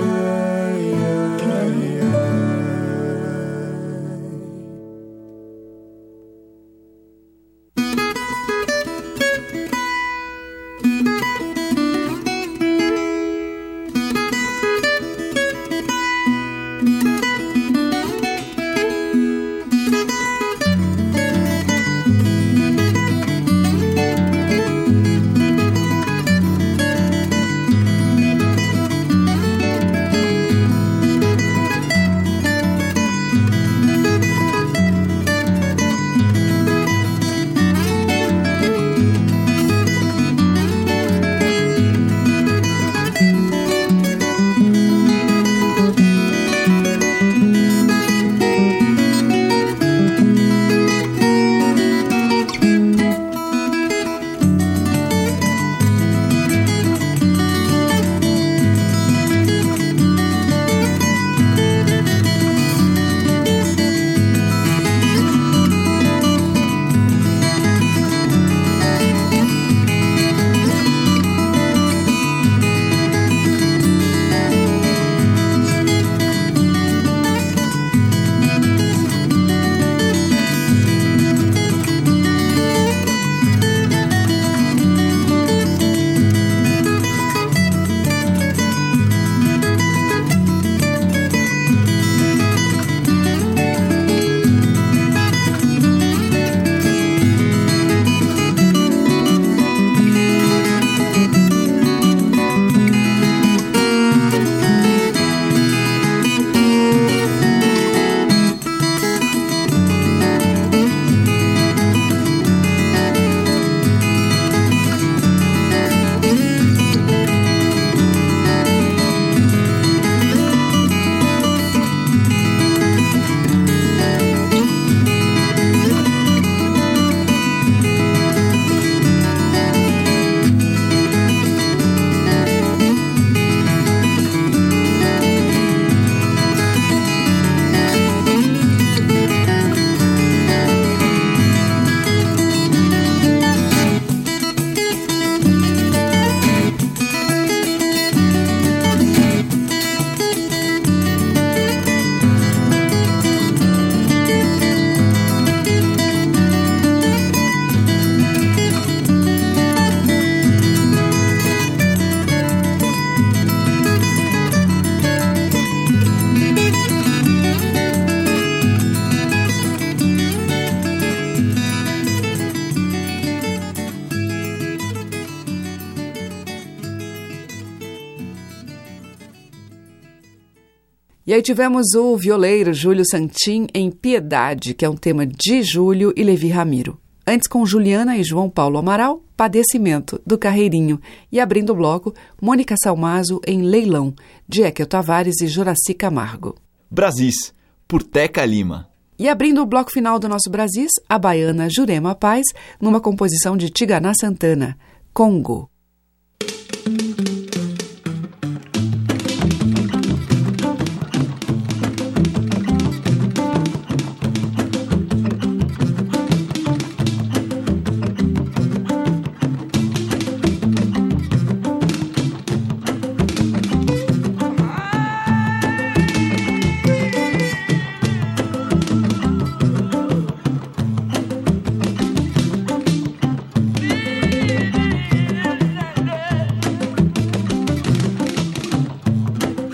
Aí 181.43 181.45
tivemos 181.45 181.95
o 181.97 182.17
violeiro 182.17 182.73
Júlio 182.73 183.05
Santin 183.05 183.67
em 183.75 183.91
Piedade, 183.91 184.75
que 184.75 184.85
é 184.85 184.89
um 184.89 184.97
tema 184.97 185.27
de 185.27 185.61
Júlio 185.61 186.13
e 186.17 186.23
Levi 186.23 186.49
Ramiro. 186.49 187.01
Antes 187.27 187.49
com 187.49 187.67
Juliana 187.67 188.17
e 188.17 188.23
João 188.23 188.49
Paulo 188.49 188.79
Amaral, 188.79 189.25
Padecimento, 189.37 190.23
do 190.25 190.39
Carreirinho. 190.39 191.01
E 191.33 191.41
abrindo 191.41 191.71
o 191.71 191.75
bloco, 191.75 192.15
Mônica 192.41 192.77
Salmazo 192.81 193.41
em 193.45 193.61
Leilão, 193.61 194.15
de 194.49 194.63
Ekel 194.63 194.87
Tavares 194.87 195.41
e 195.41 195.49
Juraci 195.49 195.95
Camargo. 195.95 196.55
Brasis, 196.89 197.53
por 197.89 198.05
Teca 198.05 198.45
Lima. 198.45 198.89
E 199.19 199.29
abrindo 199.29 199.63
o 199.63 199.67
bloco 199.67 199.91
final 199.91 200.21
do 200.21 200.29
nosso 200.29 200.49
Brasis, 200.49 200.93
a 201.09 201.19
baiana 201.19 201.69
Jurema 201.69 202.15
Paz, 202.15 202.45
numa 202.81 203.01
composição 203.01 203.57
de 203.57 203.69
Tiganá 203.69 204.13
Santana, 204.15 204.79
Congo. 205.13 205.72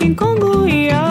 incongruia. 0.09 1.08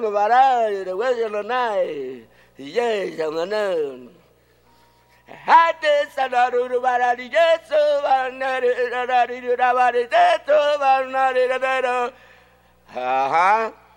là 0.00 0.10
bà 0.10 0.28
đó 0.28 0.60
rồi 0.86 0.94
quét 0.96 1.16
cho 1.20 1.28
là 1.28 1.42
này 1.42 2.20
dê 2.58 3.10
sao 3.18 3.30
ngân 3.30 3.50
ơn 3.54 4.08
Hati 5.28 6.08
sadaru 6.16 6.68
rubara 6.68 7.14
di 7.16 7.28
Yesu 7.28 8.02
banari 8.02 8.68
rubara 8.74 9.26
di 9.26 9.40
rubara 9.40 9.92
di 9.92 9.98
Yesu 10.08 10.78
banari 10.80 11.48
rubara. 11.48 12.10
Aha. 12.96 13.66
Uh-huh. 13.66 13.87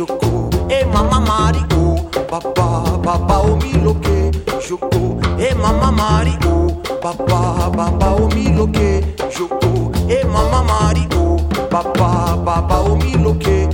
joko. 0.00 0.48
E 0.70 0.84
mama 0.84 1.20
baba 1.20 1.96
papa 2.30 2.98
papa 3.04 3.36
omiloke. 3.38 4.30
Joko. 4.66 5.20
E 5.38 5.54
mama 5.54 5.92
mariko 5.92 6.72
papa 7.02 7.70
papa 7.76 8.08
omiloke. 8.22 9.04
Joko. 9.36 9.92
E 10.08 10.24
mama 10.24 10.62
mariko 10.70 11.36
papa 11.70 12.38
papa 12.44 12.76
omiloke. 12.80 13.68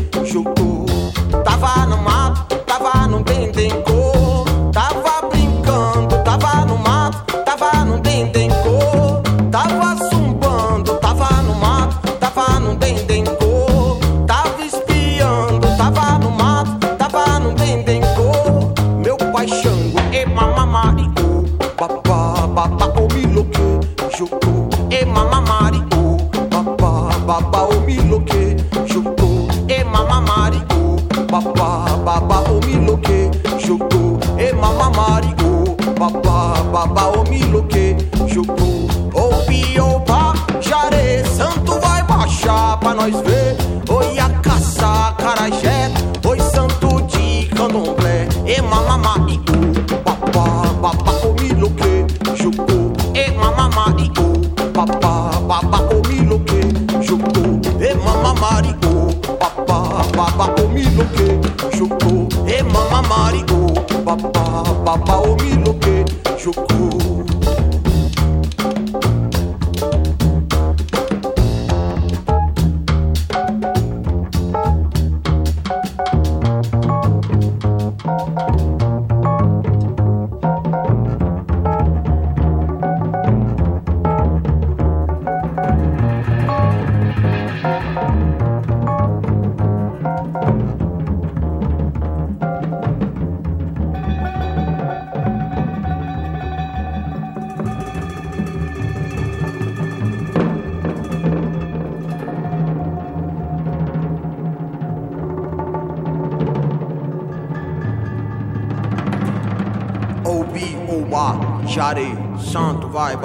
Nós 43.10 43.22
ver 43.22 43.35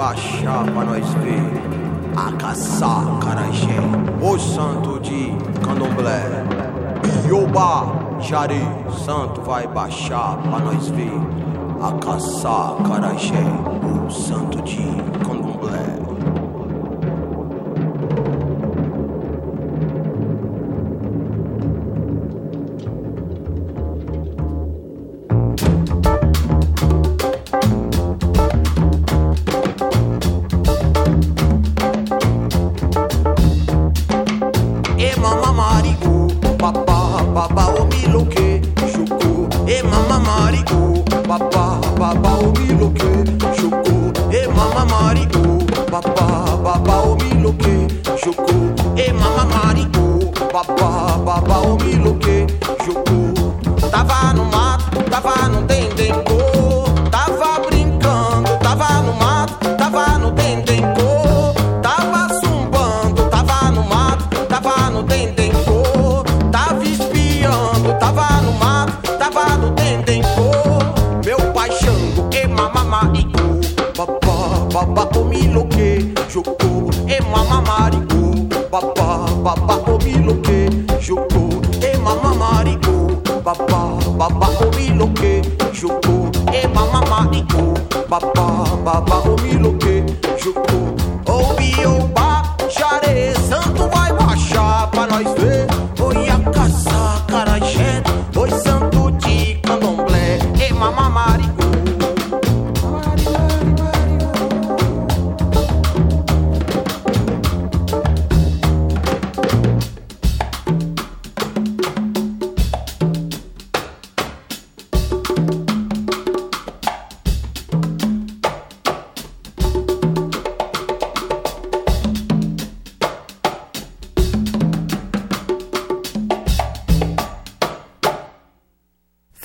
baixar 0.02 0.64
pra 0.64 0.84
nós 0.84 1.14
ver. 1.14 1.62
A 2.16 2.32
caçar 2.32 3.04
carajé, 3.20 3.78
o 4.20 4.36
santo 4.36 4.98
de 4.98 5.30
candomblé. 5.64 6.44
Ioba, 7.24 8.20
jare, 8.20 8.60
santo 9.04 9.40
vai 9.42 9.64
baixar 9.68 10.36
pra 10.38 10.58
nós 10.58 10.88
ver. 10.88 11.12
A 11.80 11.92
caçar 12.04 12.74
carajé, 12.82 13.44
o 13.84 14.10
santo 14.10 14.60
de 14.62 14.82
candomblé. 15.24 15.41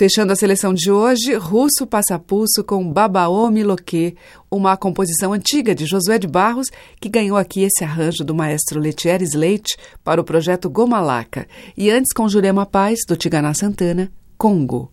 Fechando 0.07 0.31
a 0.31 0.37
seleção 0.37 0.73
de 0.73 0.89
hoje, 0.89 1.33
Russo 1.33 1.85
Passapulso 1.85 2.63
com 2.63 2.89
Babaô 2.89 3.51
Miloquê, 3.51 4.15
uma 4.49 4.77
composição 4.77 5.33
antiga 5.33 5.75
de 5.75 5.85
Josué 5.85 6.17
de 6.17 6.25
Barros, 6.25 6.67
que 7.01 7.09
ganhou 7.09 7.35
aqui 7.35 7.63
esse 7.63 7.83
arranjo 7.83 8.23
do 8.23 8.33
maestro 8.33 8.79
Letieres 8.79 9.33
Leite 9.33 9.75
para 10.05 10.21
o 10.21 10.23
projeto 10.23 10.69
Gomalaca, 10.69 11.45
e 11.75 11.91
antes 11.91 12.13
com 12.15 12.29
Jurema 12.29 12.65
Paz, 12.65 12.99
do 13.05 13.17
Tiganá 13.17 13.53
Santana, 13.53 14.09
Congo. 14.37 14.89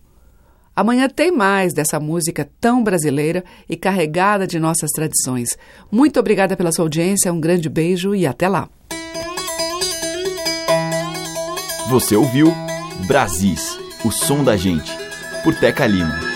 Amanhã 0.75 1.07
tem 1.07 1.31
mais 1.31 1.73
dessa 1.73 1.97
música 1.97 2.49
tão 2.59 2.83
brasileira 2.83 3.41
e 3.69 3.77
carregada 3.77 4.45
de 4.45 4.59
nossas 4.59 4.91
tradições. 4.91 5.47
Muito 5.89 6.19
obrigada 6.19 6.57
pela 6.57 6.73
sua 6.73 6.83
audiência, 6.83 7.31
um 7.31 7.39
grande 7.39 7.69
beijo 7.69 8.13
e 8.13 8.27
até 8.27 8.49
lá. 8.49 8.67
Você 11.89 12.17
ouviu 12.17 12.53
Brasis, 13.07 13.79
o 14.03 14.11
som 14.11 14.43
da 14.43 14.57
gente, 14.57 15.04
por 15.45 15.53
Teca 15.53 15.87
Lima. 15.87 16.34